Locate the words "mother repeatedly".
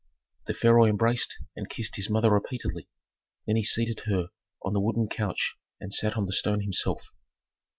2.09-2.87